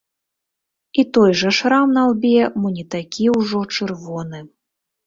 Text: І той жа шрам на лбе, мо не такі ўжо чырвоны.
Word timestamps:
І 1.03 1.05
той 1.17 1.35
жа 1.43 1.51
шрам 1.59 1.87
на 1.99 2.07
лбе, 2.09 2.35
мо 2.63 2.67
не 2.79 2.85
такі 2.97 3.31
ўжо 3.39 3.65
чырвоны. 3.79 4.39